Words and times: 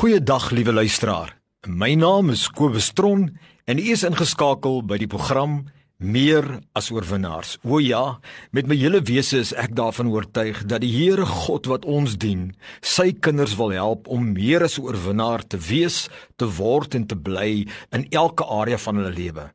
Goeiedag 0.00 0.50
liewe 0.50 0.72
luisteraar. 0.72 1.34
My 1.68 1.92
naam 1.94 2.30
is 2.32 2.46
Kobus 2.48 2.86
Tron 2.96 3.26
en 3.68 3.78
u 3.78 3.90
is 3.92 4.00
ingeskakel 4.08 4.78
by 4.88 4.96
die 4.96 5.08
program 5.12 5.58
Meer 6.00 6.46
as 6.72 6.86
oorwinnaars. 6.88 7.58
O 7.68 7.76
ja, 7.84 8.16
met 8.56 8.64
my 8.64 8.78
hele 8.80 9.02
wese 9.04 9.42
is 9.44 9.50
ek 9.52 9.74
daarvan 9.76 10.08
oortuig 10.08 10.62
dat 10.64 10.80
die 10.80 10.88
Here 10.88 11.26
God 11.28 11.68
wat 11.68 11.84
ons 11.84 12.14
dien, 12.16 12.46
sy 12.80 13.10
kinders 13.12 13.58
wil 13.60 13.74
help 13.76 14.08
om 14.08 14.30
meer 14.32 14.64
as 14.64 14.78
oorwinnaar 14.80 15.44
te 15.44 15.60
wees, 15.68 16.06
te 16.40 16.48
word 16.48 16.96
en 16.96 17.04
te 17.04 17.20
bly 17.20 17.66
in 17.92 18.08
elke 18.08 18.48
area 18.48 18.80
van 18.80 19.02
hulle 19.02 19.12
lewe. 19.12 19.50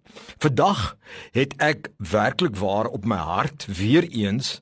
Vandag 0.45 0.91
het 1.33 1.57
ek 1.57 1.89
werklik 2.13 2.61
waar 2.61 2.93
op 2.93 3.09
my 3.09 3.17
hart 3.17 3.65
weer 3.81 4.05
eens 4.13 4.59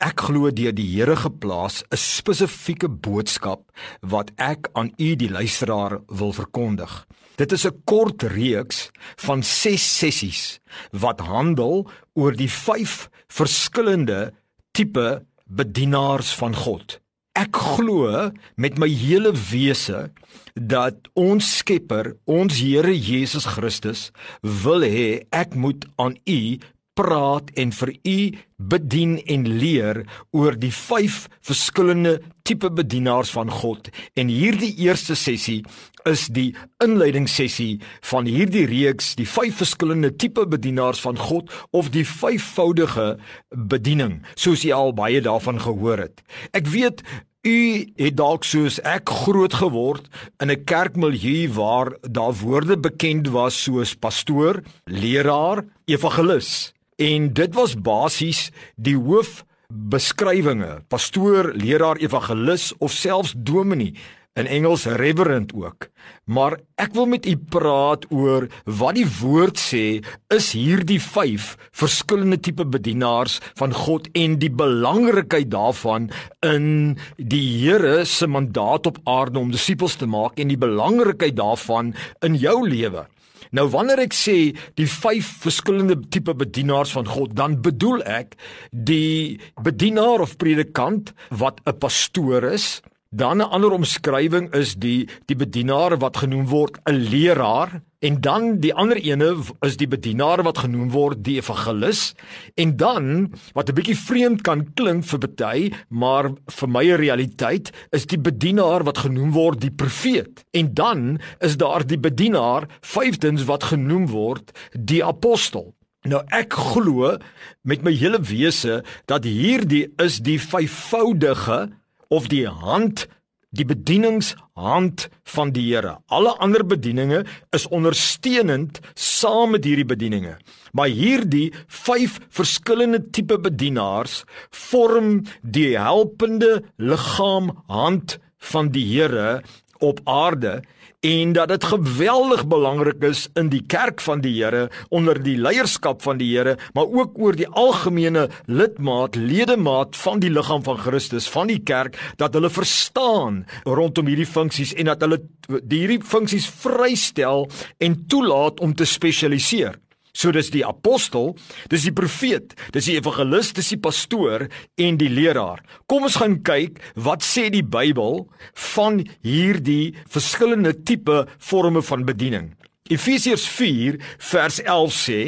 Ek 0.00 0.22
glo 0.24 0.48
deur 0.48 0.72
die 0.72 0.86
Here 0.94 1.12
geplaas 1.12 1.82
'n 1.92 1.96
spesifieke 2.00 2.88
boodskap 2.88 3.68
wat 4.00 4.30
ek 4.38 4.70
aan 4.72 4.94
u 4.96 5.14
die 5.14 5.28
luisteraar 5.28 6.00
wil 6.08 6.32
verkondig. 6.32 7.06
Dit 7.36 7.52
is 7.52 7.66
'n 7.66 7.82
kort 7.84 8.22
reeks 8.22 8.90
van 9.16 9.42
6 9.42 9.98
sessies 9.98 10.60
wat 10.92 11.20
handel 11.20 11.90
oor 12.14 12.32
die 12.32 12.48
5 12.48 13.10
verskillende 13.28 14.32
tipe 14.72 15.26
bedienaars 15.44 16.32
van 16.34 16.54
God. 16.54 17.00
Ek 17.36 17.56
glo 17.56 18.32
met 18.56 18.78
my 18.78 18.88
hele 18.88 19.32
wese 19.50 20.10
dat 20.54 20.96
ons 21.14 21.56
Skepper, 21.58 22.16
ons 22.24 22.58
Here 22.58 22.96
Jesus 22.98 23.44
Christus 23.44 24.10
wil 24.40 24.80
hê 24.80 25.26
ek 25.30 25.54
moet 25.54 25.84
aan 25.96 26.16
u 26.24 26.58
praat 26.98 27.50
en 27.60 27.72
vir 27.72 27.92
u 28.04 28.18
bedien 28.56 29.18
en 29.24 29.46
leer 29.60 30.02
oor 30.36 30.56
die 30.58 30.72
vyf 30.74 31.28
verskillende 31.46 32.18
tipe 32.44 32.70
bedienaars 32.70 33.30
van 33.30 33.50
God. 33.50 33.88
En 34.18 34.28
hierdie 34.28 34.72
eerste 34.84 35.14
sessie 35.14 35.62
is 36.08 36.26
die 36.32 36.50
inleidingssessie 36.84 37.80
van 38.10 38.28
hierdie 38.28 38.66
reeks, 38.68 39.14
die 39.20 39.28
vyf 39.28 39.60
verskillende 39.62 40.12
tipe 40.16 40.46
bedienaars 40.48 41.00
van 41.04 41.18
God 41.20 41.50
of 41.76 41.90
die 41.94 42.04
vyfvoudige 42.04 43.14
bediening, 43.50 44.20
soos 44.34 44.64
jy 44.64 44.74
al 44.76 44.94
baie 44.96 45.20
daarvan 45.24 45.60
gehoor 45.60 46.08
het. 46.08 46.24
Ek 46.56 46.68
weet 46.72 47.04
U 47.40 47.84
het 47.96 48.18
dalk 48.18 48.44
soos 48.44 48.76
ek 48.84 49.08
groot 49.24 49.54
geword 49.56 50.10
in 50.44 50.50
'n 50.52 50.64
kerkmilieu 50.64 51.48
waar 51.56 51.96
daar 52.02 52.34
woorde 52.36 52.76
bekend 52.76 53.28
was 53.32 53.62
soos 53.62 53.94
pastoor, 53.96 54.60
leraar, 54.84 55.64
evangelis. 55.86 56.74
En 57.00 57.30
dit 57.32 57.54
was 57.56 57.78
basies 57.80 58.50
die 58.76 58.96
hoof 58.98 59.40
beskrywinge, 59.72 60.82
pastoor, 60.92 61.54
leraar, 61.56 61.96
evangelis 61.96 62.74
of 62.78 62.92
selfs 62.92 63.32
dominee 63.36 63.94
in 64.38 64.46
Engels 64.46 64.84
reverend 64.84 65.54
ook. 65.56 65.88
Maar 66.28 66.58
ek 66.78 66.92
wil 66.94 67.08
met 67.10 67.24
u 67.26 67.32
praat 67.50 68.04
oor 68.12 68.46
wat 68.64 68.98
die 68.98 69.06
woord 69.20 69.58
sê 69.58 69.84
is 70.30 70.50
hierdie 70.54 71.00
5 71.02 71.48
verskillende 71.80 72.38
tipe 72.38 72.66
bedienaars 72.68 73.38
van 73.58 73.72
God 73.74 74.10
en 74.12 74.36
die 74.42 74.52
belangrikheid 74.52 75.50
daarvan 75.50 76.10
in 76.46 76.98
die 77.16 77.46
Here 77.64 78.04
se 78.04 78.28
mandaat 78.28 78.86
op 78.92 79.00
aarde 79.08 79.40
om 79.40 79.50
disippels 79.56 79.96
te 79.96 80.06
maak 80.06 80.38
en 80.38 80.52
die 80.52 80.60
belangrikheid 80.60 81.40
daarvan 81.40 81.94
in 82.20 82.36
jou 82.38 82.60
lewe. 82.68 83.08
Nou 83.50 83.66
wanneer 83.68 83.98
ek 83.98 84.14
sê 84.14 84.54
die 84.78 84.86
vyf 84.86 85.42
verskillende 85.42 85.96
tipe 86.08 86.34
bedienaars 86.34 86.92
van 86.92 87.06
God, 87.06 87.34
dan 87.34 87.60
bedoel 87.62 88.02
ek 88.06 88.36
die 88.70 89.40
bedienaar 89.62 90.20
of 90.20 90.36
predikant 90.36 91.12
wat 91.30 91.60
'n 91.66 91.78
pastoor 91.78 92.44
is, 92.44 92.80
Dan 93.12 93.36
'n 93.36 93.50
ander 93.50 93.72
omskrywing 93.74 94.52
is 94.54 94.74
die 94.78 95.08
die 95.26 95.34
bedienaar 95.36 95.98
wat 95.98 96.16
genoem 96.22 96.46
word 96.46 96.78
'n 96.86 96.94
leraar 97.10 97.82
en 98.00 98.20
dan 98.20 98.58
die 98.60 98.72
ander 98.74 98.96
ene 98.96 99.34
is 99.66 99.76
die 99.80 99.88
bedienaar 99.88 100.42
wat 100.46 100.62
genoem 100.64 100.88
word 100.92 101.20
die 101.24 101.36
evangelis. 101.40 102.14
En 102.56 102.76
dan 102.76 103.32
wat 103.52 103.68
'n 103.68 103.76
bietjie 103.76 103.96
vreemd 103.96 104.40
kan 104.42 104.64
klink 104.74 105.04
vir 105.04 105.18
party 105.18 105.72
maar 105.88 106.30
vir 106.46 106.68
my 106.68 106.84
'n 106.84 107.00
realiteit 107.00 107.70
is 107.90 108.06
die 108.06 108.18
bedienaar 108.18 108.84
wat 108.84 108.98
genoem 108.98 109.32
word 109.32 109.60
die 109.60 109.70
profeet. 109.70 110.44
En 110.50 110.74
dan 110.74 111.20
is 111.38 111.56
daar 111.56 111.86
die 111.86 111.98
bedienaar 111.98 112.68
vyfdens 112.80 113.44
wat 113.44 113.64
genoem 113.64 114.06
word 114.06 114.52
die 114.72 115.04
apostel. 115.04 115.74
Nou 116.02 116.22
ek 116.32 116.52
glo 116.52 117.18
met 117.62 117.82
my 117.82 117.92
hele 117.92 118.20
wese 118.20 118.82
dat 119.04 119.24
hierdie 119.24 119.92
is 119.96 120.18
die 120.18 120.40
vyfvoudige 120.40 121.68
of 122.08 122.28
die 122.28 122.48
hand 122.48 123.06
die 123.50 123.66
bedieningshand 123.66 125.08
van 125.34 125.52
die 125.54 125.66
Here. 125.72 125.96
Alle 126.06 126.36
ander 126.38 126.62
bedieninge 126.66 127.24
is 127.56 127.66
ondersteunend 127.68 128.80
saam 128.94 129.56
met 129.56 129.66
hierdie 129.66 129.88
bedieninge. 129.88 130.36
Maar 130.72 130.92
hierdie 130.94 131.50
vyf 131.66 132.20
verskillende 132.30 133.02
tipe 133.10 133.40
bedienaars 133.42 134.22
vorm 134.54 135.24
die 135.42 135.74
helpende 135.78 136.60
liggaam 136.78 137.50
hand 137.66 138.18
van 138.52 138.70
die 138.74 138.86
Here 138.86 139.40
op 139.80 140.00
aarde 140.04 140.60
en 141.00 141.32
dat 141.32 141.48
dit 141.48 141.64
geweldig 141.64 142.42
belangrik 142.46 143.02
is 143.08 143.28
in 143.34 143.48
die 143.48 143.62
kerk 143.64 144.02
van 144.04 144.20
die 144.20 144.34
Here 144.36 144.68
onder 144.92 145.16
die 145.22 145.38
leierskap 145.40 146.02
van 146.04 146.18
die 146.20 146.28
Here 146.36 146.58
maar 146.76 146.92
ook 146.92 147.16
oor 147.18 147.36
die 147.36 147.48
algemene 147.48 148.26
lidmaat 148.44 149.16
ledemaat 149.16 149.96
van 149.96 150.20
die 150.20 150.30
liggaam 150.30 150.62
van 150.62 150.76
Christus 150.76 151.28
van 151.32 151.48
die 151.48 151.62
kerk 151.64 151.96
dat 152.20 152.36
hulle 152.36 152.52
verstaan 152.52 153.46
rondom 153.64 154.12
hierdie 154.12 154.28
funksies 154.28 154.74
en 154.76 154.92
dat 154.92 155.00
hulle 155.00 155.22
hierdie 155.48 156.02
funksies 156.04 156.50
vrystel 156.60 157.48
en 157.78 158.02
toelaat 158.06 158.60
om 158.60 158.76
te 158.76 158.84
spesialiseer 158.84 159.80
So 160.20 160.32
dis 160.36 160.50
die 160.52 160.66
apostel, 160.66 161.32
dis 161.72 161.86
die 161.88 161.94
profeet, 161.96 162.52
dis 162.74 162.90
die 162.90 162.98
evangelis, 163.00 163.54
dis 163.56 163.72
die 163.72 163.80
pastoor 163.80 164.48
en 164.76 164.98
die 165.00 165.08
leraar. 165.08 165.62
Kom 165.88 166.04
ons 166.04 166.18
gaan 166.20 166.40
kyk 166.44 166.80
wat 167.00 167.24
sê 167.24 167.48
die 167.52 167.64
Bybel 167.64 168.26
van 168.74 169.00
hierdie 169.24 169.94
verskillende 170.12 170.74
tipe 170.84 171.22
forme 171.38 171.80
van 171.86 172.04
bediening. 172.08 172.52
Efesiërs 172.90 173.46
4 173.48 174.00
vers 174.32 174.58
11 174.66 174.94
sê 174.98 175.18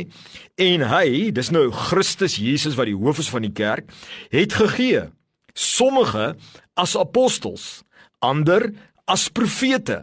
en 0.61 0.85
hy, 0.91 1.31
dis 1.33 1.53
nou 1.55 1.69
Christus 1.89 2.37
Jesus 2.43 2.77
wat 2.77 2.91
die 2.91 2.99
hoof 2.99 3.23
is 3.23 3.31
van 3.33 3.47
die 3.47 3.55
kerk, 3.55 3.89
het 4.35 4.59
gegee 4.59 5.07
sommige 5.55 6.33
as 6.77 6.97
apostels, 6.99 7.85
ander 8.21 8.73
as 9.09 9.29
profete, 9.33 10.03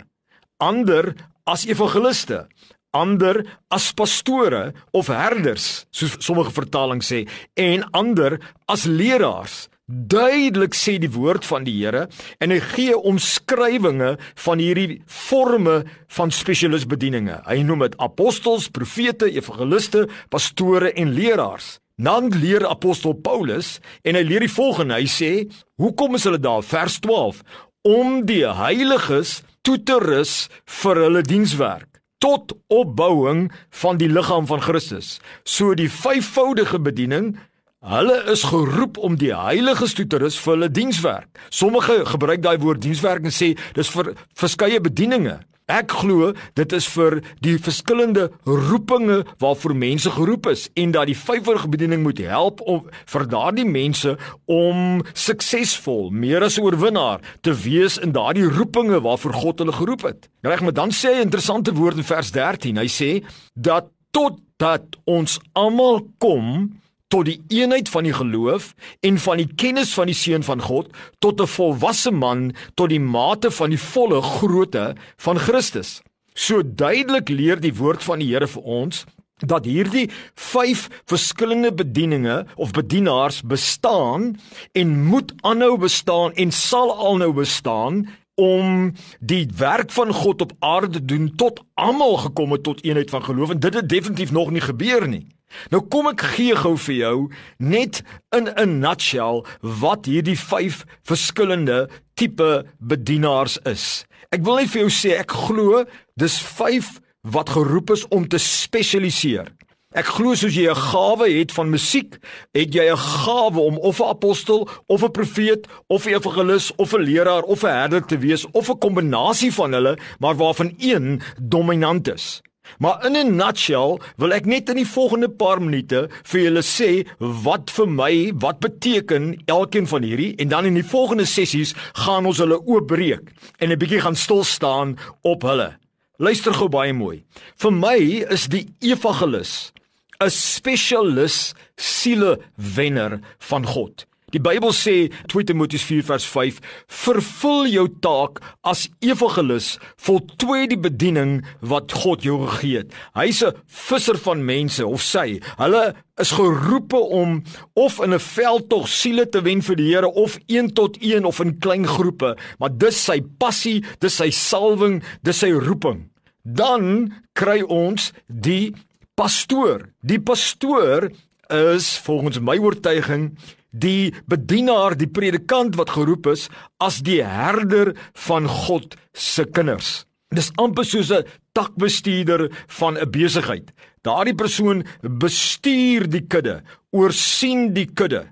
ander 0.58 1.14
as 1.50 1.66
evangeliste, 1.68 2.46
ander 2.92 3.44
as 3.70 3.92
pastore 3.94 4.74
of 4.94 5.10
herders, 5.14 5.86
soos 5.92 6.18
sommige 6.24 6.54
vertalings 6.56 7.10
sê, 7.12 7.26
en 7.58 7.86
ander 7.94 8.40
as 8.68 8.86
leraars. 8.90 9.68
Duidelik 9.90 10.76
sê 10.78 11.00
die 11.02 11.10
woord 11.10 11.48
van 11.50 11.64
die 11.66 11.74
Here 11.80 12.04
en 12.38 12.52
hy 12.54 12.60
gee 12.76 12.94
omskrywinge 12.94 14.12
van 14.44 14.62
hierdie 14.62 15.00
forme 15.10 15.80
van 16.14 16.30
spesialisbedieninge. 16.30 17.40
Hy 17.48 17.64
noem 17.66 17.88
dit 17.88 17.98
apostels, 17.98 18.70
profete, 18.70 19.26
evangeliste, 19.34 20.06
pastore 20.30 20.94
en 20.94 21.16
leraars. 21.18 21.80
Dan 21.98 22.30
leer 22.38 22.68
apostel 22.70 23.18
Paulus 23.18 23.80
en 24.06 24.16
hy 24.16 24.24
leer 24.24 24.46
die 24.46 24.54
volgende. 24.54 25.02
Hy 25.02 25.10
sê, 25.10 25.50
"Hoekom 25.82 26.16
is 26.16 26.24
hulle 26.24 26.40
daar?" 26.40 26.62
Vers 26.62 27.00
12: 27.00 27.42
"Om 27.82 28.26
die 28.26 28.46
heiliges 28.46 29.42
toe 29.64 29.84
te 29.84 29.98
rus 29.98 30.50
vir 30.66 30.96
hulle 30.96 31.22
dienswerk." 31.22 31.89
Tot 32.24 32.54
opbouing 32.68 33.48
van 33.82 34.00
die 34.00 34.10
liggaam 34.12 34.48
van 34.48 34.62
Christus. 34.62 35.18
So 35.44 35.74
die 35.74 35.90
vyfvoudige 35.92 36.80
bediening, 36.84 37.34
hulle 37.80 38.18
is 38.32 38.44
geroep 38.44 38.98
om 38.98 39.16
die 39.20 39.32
heiliges 39.36 39.96
toe 39.96 40.08
te 40.08 40.20
rus 40.20 40.40
vir 40.40 40.58
hulle 40.58 40.72
dienswerk. 40.72 41.30
Sommige 41.50 42.02
gebruik 42.12 42.44
daai 42.44 42.58
woord 42.60 42.84
dienswerk 42.84 43.24
en 43.24 43.36
sê 43.36 43.54
dis 43.78 43.92
vir 43.96 44.14
verskeie 44.36 44.82
bedieninge. 44.84 45.40
Ek 45.70 45.92
glo 46.02 46.32
dit 46.58 46.74
is 46.74 46.88
vir 46.96 47.20
die 47.46 47.56
verskillende 47.62 48.30
roepinge 48.48 49.22
waarvoor 49.42 49.76
mense 49.78 50.10
geroep 50.16 50.50
is 50.50 50.66
en 50.74 50.96
dat 50.96 51.12
die 51.12 51.18
vyfvoudige 51.18 51.70
bediening 51.70 52.02
moet 52.04 52.22
help 52.26 52.64
om 52.66 52.88
vir 53.14 53.28
daardie 53.30 53.68
mense 53.70 54.16
om 54.50 55.04
suksesvol, 55.14 56.10
meer 56.10 56.44
as 56.44 56.58
'n 56.58 56.66
oorwinnaar 56.66 57.22
te 57.42 57.54
wees 57.54 57.98
in 57.98 58.12
daardie 58.12 58.50
roepinge 58.50 59.00
waarvoor 59.02 59.34
God 59.34 59.60
hulle 59.60 59.72
geroep 59.72 60.02
het. 60.02 60.30
Reg, 60.42 60.62
maar 60.62 60.74
dan 60.74 60.90
sê 60.90 61.14
hy 61.14 61.20
'n 61.20 61.30
interessante 61.30 61.74
woord 61.74 61.98
in 61.98 62.04
vers 62.04 62.32
13. 62.32 62.78
Hy 62.78 62.88
sê 62.88 63.24
dat 63.54 63.86
totdat 64.12 64.98
ons 65.06 65.40
almal 65.54 66.02
kom 66.18 66.80
tot 67.10 67.26
die 67.26 67.40
eenheid 67.48 67.90
van 67.90 68.06
die 68.06 68.14
geloof 68.14 68.74
en 69.06 69.18
van 69.18 69.42
die 69.42 69.50
kennis 69.56 69.94
van 69.98 70.10
die 70.10 70.18
seun 70.18 70.46
van 70.46 70.62
God 70.62 70.94
tot 71.20 71.42
'n 71.42 71.48
volwasse 71.48 72.12
man 72.12 72.54
tot 72.76 72.90
die 72.90 73.02
mate 73.02 73.52
van 73.52 73.70
die 73.70 73.82
volle 73.82 74.22
grootte 74.22 74.96
van 75.18 75.38
Christus. 75.38 76.02
So 76.34 76.62
duidelik 76.64 77.30
leer 77.30 77.60
die 77.60 77.74
woord 77.76 78.04
van 78.04 78.20
die 78.20 78.30
Here 78.30 78.48
vir 78.48 78.64
ons 78.64 79.06
dat 79.40 79.66
hierdie 79.66 80.10
vyf 80.36 80.88
verskillende 81.06 81.72
bedieninge 81.74 82.46
of 82.56 82.72
bedienaars 82.72 83.42
bestaan 83.42 84.40
en 84.72 85.04
moet 85.04 85.34
aanhou 85.42 85.78
bestaan 85.78 86.34
en 86.34 86.52
sal 86.52 86.94
alnou 86.94 87.34
bestaan 87.34 88.08
om 88.36 88.94
die 89.20 89.48
werk 89.58 89.92
van 89.92 90.14
God 90.14 90.42
op 90.42 90.52
aarde 90.60 91.06
doen 91.06 91.36
tot 91.36 91.64
almal 91.74 92.18
gekom 92.18 92.52
het 92.52 92.64
tot 92.64 92.84
eenheid 92.84 93.10
van 93.10 93.24
geloof 93.24 93.50
en 93.50 93.60
dit 93.60 93.74
het 93.74 93.90
definitief 93.90 94.32
nog 94.32 94.52
nie 94.52 94.62
gebeur 94.62 95.08
nie. 95.08 95.28
Nou 95.70 95.82
kom 95.82 96.08
ek 96.08 96.22
gee 96.36 96.56
gou 96.56 96.76
vir 96.78 96.96
jou 96.96 97.30
net 97.58 98.04
in 98.36 98.50
'n 98.50 98.80
nutshell 98.80 99.46
wat 99.62 100.06
hierdie 100.06 100.38
5 100.38 100.86
verskillende 101.04 101.90
tipe 102.16 102.66
bedienaars 102.80 103.58
is. 103.66 104.06
Ek 104.32 104.44
wil 104.44 104.56
net 104.56 104.70
vir 104.70 104.82
jou 104.82 104.90
sê 104.90 105.20
ek 105.20 105.32
glo 105.32 105.86
dis 106.16 106.38
5 106.38 107.00
wat 107.24 107.50
geroep 107.50 107.92
is 107.92 108.08
om 108.08 108.28
te 108.28 108.38
spesialiseer. 108.38 109.48
Ek 109.90 110.06
glo 110.06 110.36
soos 110.38 110.54
jy 110.54 110.70
'n 110.70 110.76
gawe 110.76 111.26
het 111.26 111.52
van 111.52 111.70
musiek, 111.70 112.20
het 112.54 112.74
jy 112.74 112.92
'n 112.92 112.98
gawe 112.98 113.60
om 113.60 113.78
of 113.78 114.00
'n 114.00 114.10
apostel 114.10 114.70
of 114.86 115.04
'n 115.04 115.12
profeet 115.12 115.66
of 115.88 116.06
'n 116.06 116.14
evangelis 116.14 116.72
of 116.76 116.94
'n 116.94 117.02
leraar 117.02 117.42
of 117.42 117.64
'n 117.64 117.74
herder 117.74 118.06
te 118.06 118.18
wees 118.18 118.46
of 118.52 118.70
'n 118.70 118.78
kombinasie 118.78 119.54
van 119.54 119.74
hulle, 119.74 119.98
maar 120.20 120.36
waarvan 120.36 120.74
een 120.78 121.22
dominant 121.42 122.14
is. 122.14 122.42
Maar 122.78 123.06
in 123.06 123.16
'n 123.18 123.36
nutshell 123.36 124.00
wil 124.18 124.34
ek 124.34 124.46
net 124.46 124.70
in 124.70 124.76
die 124.76 124.86
volgende 124.88 125.30
paar 125.30 125.62
minute 125.62 126.10
vir 126.24 126.42
julle 126.42 126.62
sê 126.62 127.08
wat 127.20 127.70
vir 127.70 127.88
my 127.88 128.32
wat 128.36 128.60
beteken 128.60 129.42
elkeen 129.46 129.88
van 129.88 130.04
hierdie 130.04 130.36
en 130.38 130.48
dan 130.48 130.66
in 130.66 130.74
die 130.74 130.84
volgende 130.84 131.26
sessies 131.26 131.74
gaan 131.94 132.26
ons 132.26 132.38
hulle 132.38 132.62
oopbreek 132.66 133.32
en 133.60 133.72
'n 133.72 133.78
bietjie 133.78 134.02
gaan 134.02 134.16
stil 134.16 134.44
staan 134.44 134.98
op 135.22 135.42
hulle. 135.42 135.78
Luister 136.18 136.54
gou 136.54 136.68
baie 136.68 136.94
mooi. 136.94 137.24
Vir 137.56 137.72
my 137.72 138.26
is 138.30 138.48
die 138.48 138.68
evangelis 138.80 139.72
'n 140.20 140.30
spesialis 140.30 141.54
sielewenner 141.78 143.20
van 143.40 143.66
God. 143.66 144.09
Die 144.30 144.42
Bybel 144.42 144.70
sê 144.78 145.10
2 145.32 145.48
Timoteus 145.50 145.84
4 145.84 146.04
vers 146.06 146.26
5: 146.26 146.60
"Vervul 146.88 147.68
jou 147.68 147.88
taak 148.02 148.42
as 148.62 148.90
evangelis, 149.02 149.80
voltooi 149.98 150.68
die 150.70 150.78
bediening 150.78 151.46
wat 151.62 151.92
God 151.92 152.24
jou 152.24 152.46
gegee 152.46 152.78
het." 152.84 152.94
Hy's 153.16 153.42
'n 153.44 153.56
visser 153.66 154.18
van 154.18 154.46
mense 154.46 154.86
of 154.86 155.02
sy. 155.02 155.40
Hulle 155.58 155.96
is 156.18 156.32
geroepe 156.32 156.98
om 156.98 157.44
of 157.74 158.00
in 158.00 158.14
'n 158.14 158.20
veldtog 158.20 158.88
siele 158.88 159.26
te 159.26 159.42
wen 159.42 159.62
vir 159.62 159.76
die 159.76 159.90
Here 159.90 160.14
of 160.14 160.38
een 160.48 160.74
tot 160.74 160.98
een 161.02 161.26
of 161.26 161.40
in 161.40 161.60
klein 161.60 161.88
groepe, 161.88 162.38
maar 162.60 162.78
dis 162.78 163.04
sy 163.06 163.22
passie, 163.40 163.84
dis 164.00 164.16
sy 164.16 164.30
salwing, 164.30 165.04
dis 165.24 165.40
sy 165.40 165.52
roeping. 165.52 166.10
Dan 166.44 167.14
kry 167.34 167.62
ons 167.62 168.14
die 168.28 168.74
pastoor. 169.16 169.90
Die 170.04 170.20
pastoor 170.20 171.10
is 171.50 171.98
volgens 171.98 172.40
my 172.40 172.58
oortuiging 172.58 173.38
die 173.72 174.14
bedienaar, 174.30 174.96
die 174.98 175.10
predikant 175.10 175.76
wat 175.78 175.94
geroep 175.94 176.28
is 176.32 176.48
as 176.82 177.02
die 177.06 177.22
herder 177.24 177.94
van 178.26 178.48
God 178.48 178.96
se 179.14 179.46
kinders. 179.46 180.06
Dis 180.30 180.52
amper 180.58 180.86
soos 180.86 181.12
'n 181.12 181.26
takbestuurder 181.54 182.50
van 182.80 182.98
'n 182.98 183.12
besigheid. 183.12 183.72
Daardie 184.02 184.36
persoon 184.36 184.86
bestuur 185.02 186.08
die 186.10 186.26
kudde, 186.28 186.62
oorsien 186.92 187.74
die 187.74 187.88
kudde. 187.88 188.28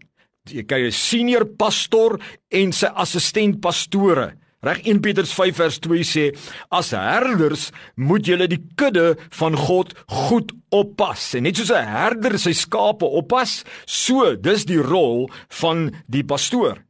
Jy 0.45 0.63
kry 0.63 0.85
'n 0.85 0.91
senior 0.91 1.45
pastor 1.45 2.19
en 2.49 2.71
sy 2.71 2.87
assistent 2.87 3.59
pastore. 3.59 4.33
Reg 4.65 4.87
1 4.87 5.01
Petrus 5.05 5.33
5 5.37 5.55
vers 5.55 5.75
2 5.85 6.05
sê 6.07 6.23
as 6.73 6.89
herders 6.97 7.67
moet 7.93 8.25
julle 8.25 8.47
die 8.49 8.63
kudde 8.79 9.11
van 9.37 9.53
God 9.53 9.93
goed 10.09 10.49
oppas. 10.73 11.35
En 11.37 11.45
net 11.45 11.59
soos 11.59 11.69
'n 11.69 11.85
herder 11.85 12.39
sy 12.39 12.53
skape 12.53 13.05
oppas, 13.05 13.63
so 13.85 14.35
dis 14.35 14.65
die 14.65 14.81
rol 14.81 15.29
van 15.61 15.93
die 16.07 16.23
pastoor. 16.23 16.81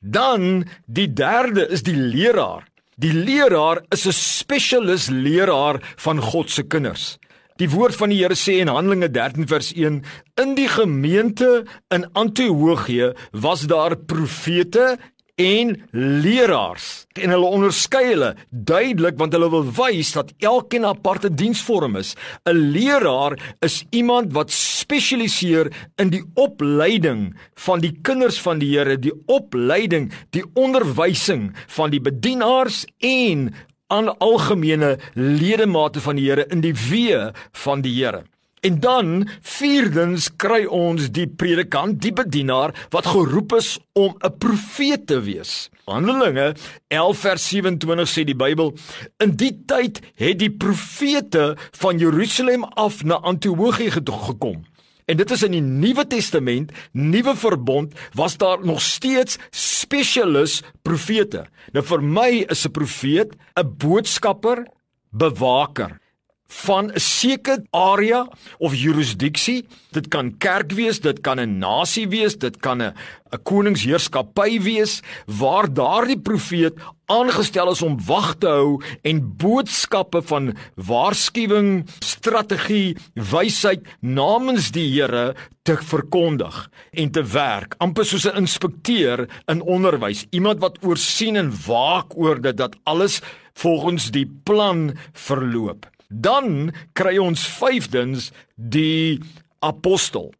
Dan 0.00 0.68
die 0.86 1.08
derde 1.08 1.66
is 1.68 1.82
die 1.82 1.96
leraar. 1.96 2.68
Die 2.96 3.12
leraar 3.12 3.80
is 3.90 4.06
'n 4.06 4.12
spesialis 4.12 5.08
leraar 5.08 5.80
van 5.96 6.20
God 6.20 6.50
se 6.50 6.62
kinders. 6.62 7.18
Die 7.56 7.70
woord 7.70 7.94
van 7.94 8.10
die 8.10 8.18
Here 8.18 8.34
sê 8.34 8.58
in 8.58 8.68
Handelinge 8.68 9.08
13 9.14 9.46
vers 9.46 9.72
1: 9.72 10.02
In 10.42 10.54
die 10.54 10.66
gemeente 10.68 11.64
in 11.88 12.04
Antiochië 12.12 13.12
was 13.30 13.60
daar 13.70 13.96
profete 13.96 14.98
en 15.40 15.72
leraars 15.90 17.06
en 17.18 17.32
hulle 17.34 17.48
onderskei 17.56 18.04
hulle 18.12 18.30
duidelik 18.50 19.16
want 19.18 19.34
hulle 19.34 19.48
wil 19.50 19.64
wys 19.78 20.12
dat 20.14 20.30
elkeen 20.38 20.82
'n 20.82 20.94
aparte 20.94 21.34
diensvorm 21.34 21.96
is. 21.96 22.14
'n 22.46 22.70
Leraar 22.74 23.38
is 23.60 23.84
iemand 23.90 24.32
wat 24.32 24.50
spesialiseer 24.50 25.72
in 25.96 26.10
die 26.10 26.24
opleiding 26.34 27.34
van 27.54 27.80
die 27.80 27.98
kinders 28.02 28.40
van 28.40 28.58
die 28.58 28.78
Here, 28.78 28.98
die 28.98 29.14
opleiding, 29.26 30.12
die 30.30 30.44
onderwysing 30.54 31.52
van 31.66 31.90
die 31.90 32.00
bedienaars 32.00 32.84
en 32.98 33.54
aan 33.86 34.18
algemene 34.18 34.98
ledemate 35.14 36.00
van 36.00 36.16
die 36.16 36.30
Here 36.30 36.46
in 36.48 36.60
die 36.60 36.74
weë 36.74 37.34
van 37.52 37.80
die 37.80 37.94
Here. 38.04 38.24
En 38.64 38.80
dan 38.80 39.28
vierdens 39.40 40.30
kry 40.40 40.62
ons 40.64 41.10
die 41.12 41.26
predikant, 41.28 41.98
die 42.00 42.14
bedienaar 42.16 42.72
wat 42.94 43.10
geroep 43.12 43.52
is 43.58 43.76
om 43.92 44.16
'n 44.16 44.38
profeet 44.40 45.06
te 45.06 45.20
wees. 45.20 45.68
Handelinge 45.84 46.54
11 46.88 47.18
vers 47.18 47.48
27 47.48 48.08
sê 48.08 48.24
die 48.24 48.36
Bybel: 48.36 48.72
In 49.18 49.36
die 49.36 49.52
tyd 49.66 50.00
het 50.14 50.38
die 50.38 50.50
profete 50.50 51.56
van 51.70 51.98
Jerusalem 51.98 52.64
af 52.64 53.04
na 53.04 53.14
Antiochië 53.14 53.90
gekom. 53.90 54.64
En 55.04 55.16
dit 55.16 55.30
is 55.30 55.42
in 55.42 55.50
die 55.50 55.60
Nuwe 55.60 56.06
Testament, 56.06 56.72
Nuwe 56.92 57.36
Verbond, 57.36 57.92
was 58.14 58.36
daar 58.36 58.64
nog 58.64 58.80
steeds 58.80 59.38
spesialis 59.50 60.62
profete. 60.82 61.46
Nou 61.72 61.84
vir 61.84 62.02
my 62.02 62.46
is 62.48 62.64
'n 62.64 62.70
profeet 62.70 63.36
'n 63.60 63.74
boodskapper, 63.76 64.66
bewaker 65.10 66.02
van 66.46 66.92
'n 66.92 67.00
sekere 67.00 67.64
area 67.70 68.28
of 68.58 68.74
jurisdiksie. 68.74 69.66
Dit 69.90 70.08
kan 70.08 70.36
kerk 70.38 70.72
wees, 70.72 71.00
dit 71.00 71.20
kan 71.20 71.40
'n 71.40 71.58
nasie 71.58 72.08
wees, 72.08 72.36
dit 72.38 72.56
kan 72.56 72.82
'n 72.82 72.92
'n 73.32 73.42
koningsheerskappy 73.42 74.60
wees 74.60 75.02
waar 75.26 75.72
daardie 75.72 76.20
profeet 76.20 76.74
aangestel 77.06 77.70
is 77.70 77.82
om 77.82 77.98
wag 78.06 78.34
te 78.38 78.46
hou 78.46 78.82
en 79.02 79.36
boodskappe 79.36 80.22
van 80.22 80.54
waarskuwing, 80.74 81.84
strategie, 81.98 82.96
wysheid 83.14 83.82
namens 84.00 84.70
die 84.70 84.88
Here 84.94 85.34
te 85.62 85.76
verkondig 85.76 86.70
en 86.92 87.10
te 87.10 87.22
werk, 87.22 87.74
amper 87.78 88.04
soos 88.04 88.26
'n 88.26 88.36
inspekteur 88.36 89.28
in 89.46 89.60
onderwys, 89.60 90.26
iemand 90.30 90.60
wat 90.60 90.78
oorsien 90.82 91.36
en 91.36 91.52
waak 91.66 92.16
oor 92.16 92.40
dit 92.40 92.56
dat 92.56 92.76
alles 92.84 93.20
volgens 93.54 94.10
die 94.10 94.26
plan 94.44 94.96
verloop. 95.12 95.93
Dan 96.08 96.72
kry 96.92 97.18
ons 97.18 97.46
vyfdens 97.58 98.30
die 98.54 99.20
apostel. 99.64 100.32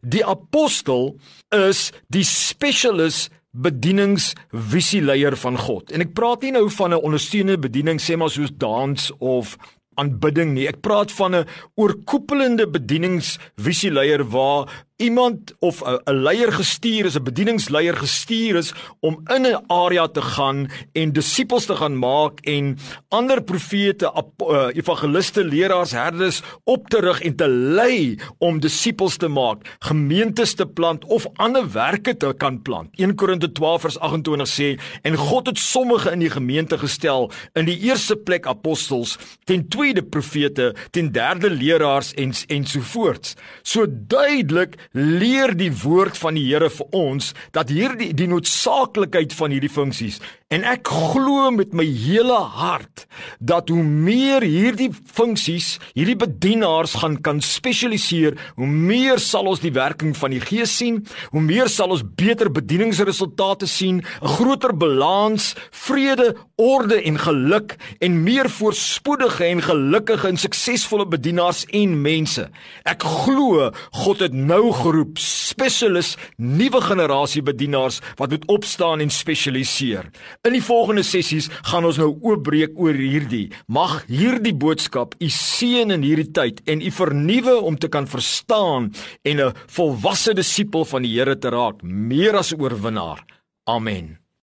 Die 0.00 0.24
apostel 0.24 1.16
is 1.50 1.90
die 2.12 2.24
spesialis 2.24 3.28
bedieningsvisieleier 3.52 5.36
van 5.36 5.58
God. 5.60 5.92
En 5.92 6.00
ek 6.04 6.14
praat 6.16 6.42
nie 6.42 6.54
nou 6.56 6.68
van 6.70 6.94
'n 6.94 7.04
ondersteunende 7.04 7.60
bediening 7.68 8.00
sê 8.00 8.16
maar 8.16 8.30
soos 8.30 8.50
dans 8.56 9.12
of 9.18 9.56
aanbidding 9.94 10.54
nie. 10.54 10.68
Ek 10.68 10.80
praat 10.80 11.12
van 11.12 11.34
'n 11.34 11.46
oorkoepelende 11.74 12.66
bedieningsvisieleier 12.66 14.24
waar 14.24 14.86
iemand 14.96 15.54
of 15.58 15.82
'n 15.82 16.12
leier 16.12 16.52
gestuur 16.52 17.04
is, 17.04 17.16
'n 17.16 17.22
bedieningsleier 17.22 17.96
gestuur 17.96 18.56
is 18.56 18.72
om 19.00 19.20
in 19.24 19.46
'n 19.46 19.64
area 19.66 20.06
te 20.08 20.22
gaan 20.22 20.70
en 20.92 21.12
disippels 21.12 21.64
te 21.64 21.76
gaan 21.76 21.98
maak 21.98 22.40
en 22.40 22.78
ander 23.08 23.42
profete, 23.42 24.24
uh, 24.38 24.66
evangeliste, 24.72 25.44
leraars, 25.44 25.90
herders 25.90 26.42
op 26.64 26.88
te 26.88 27.00
rig 27.00 27.20
en 27.20 27.36
te 27.36 27.48
lei 27.48 28.18
om 28.38 28.60
disippels 28.60 29.16
te 29.16 29.28
maak, 29.28 29.76
gemeentes 29.78 30.54
te 30.54 30.66
plant 30.66 31.04
of 31.04 31.26
ander 31.34 31.72
werke 31.72 32.16
te 32.16 32.34
kan 32.36 32.62
plant. 32.62 32.88
1 32.96 33.14
Korinte 33.14 33.52
12 33.52 33.80
vers 33.80 33.98
28 33.98 34.48
sê 34.48 34.80
en 35.02 35.16
God 35.16 35.46
het 35.46 35.58
sommige 35.58 36.10
in 36.10 36.18
die 36.18 36.30
gemeente 36.30 36.78
gestel 36.78 37.30
in 37.52 37.64
die 37.64 37.78
eerste 37.78 38.16
plek 38.16 38.46
apostels, 38.46 39.18
ten 39.44 39.68
tweede 39.68 40.02
profete, 40.02 40.74
ten 40.90 41.12
derde 41.12 41.50
leraars 41.50 42.14
en 42.14 42.32
ensovoorts. 42.46 43.34
So 43.62 43.86
duidelik 43.88 44.76
leer 44.92 45.56
die 45.56 45.72
woord 45.82 46.18
van 46.20 46.36
die 46.36 46.46
Here 46.50 46.70
vir 46.70 46.96
ons 46.96 47.32
dat 47.56 47.72
hierdie 47.72 48.12
die 48.16 48.28
noodsaaklikheid 48.28 49.32
van 49.36 49.54
hierdie 49.54 49.72
funksies 49.72 50.20
En 50.52 50.66
ek 50.68 50.90
glo 50.92 51.46
met 51.54 51.70
my 51.72 51.84
hele 51.86 52.36
hart 52.58 53.06
dat 53.40 53.70
hoe 53.72 53.80
meer 53.80 54.44
hierdie 54.44 54.90
funksies, 54.92 55.78
hierdie 55.96 56.18
bedienaars 56.20 56.98
gaan 57.00 57.16
kan 57.24 57.40
spesialiseer, 57.40 58.36
hoe 58.60 58.68
meer 58.68 59.22
sal 59.22 59.48
ons 59.48 59.62
die 59.64 59.72
werking 59.72 60.12
van 60.18 60.34
die 60.34 60.42
Gees 60.44 60.74
sien, 60.76 61.00
hoe 61.32 61.40
meer 61.40 61.70
sal 61.72 61.94
ons 61.96 62.04
beter 62.04 62.50
bedieningsresultate 62.52 63.66
sien, 63.66 64.02
'n 64.04 64.32
groter 64.36 64.76
balans, 64.76 65.54
vrede, 65.70 66.34
orde 66.56 67.00
en 67.02 67.18
geluk 67.18 67.76
en 67.98 68.22
meer 68.22 68.50
voorspoedige 68.50 69.44
en 69.44 69.62
gelukkige 69.62 70.28
en 70.28 70.36
suksesvolle 70.36 71.06
bedienaars 71.06 71.64
en 71.72 71.96
mense. 72.02 72.44
Ek 72.84 73.02
glo 73.02 73.70
God 74.04 74.20
het 74.20 74.32
nou 74.32 74.72
geroep 74.72 75.18
spesialis 75.18 76.16
nuwe 76.36 76.80
generasie 76.80 77.42
bedienaars 77.42 78.00
wat 78.20 78.30
moet 78.30 78.46
opstaan 78.46 79.00
en 79.00 79.10
spesialiseer. 79.10 80.10
In 80.42 80.56
die 80.56 80.62
volgende 80.64 81.04
sessies 81.06 81.46
gaan 81.70 81.84
ons 81.86 82.00
nou 82.00 82.08
oopbreek 82.18 82.72
oor 82.74 82.96
hierdie. 82.98 83.52
Mag 83.70 84.00
hierdie 84.08 84.54
boodskap 84.58 85.14
u 85.22 85.28
seën 85.30 85.94
in 85.94 86.02
hierdie 86.02 86.32
tyd 86.34 86.58
en 86.66 86.82
u 86.82 86.90
vernuwe 86.90 87.54
om 87.62 87.76
te 87.78 87.86
kan 87.86 88.10
verstaan 88.10 88.90
en 89.22 89.40
'n 89.40 89.54
volwasse 89.76 90.34
disipel 90.34 90.84
van 90.84 91.02
die 91.02 91.14
Here 91.14 91.38
te 91.38 91.48
raak, 91.48 91.82
meer 91.82 92.34
as 92.36 92.52
oorwinnaar. 92.52 93.22
Amen. 93.70 94.21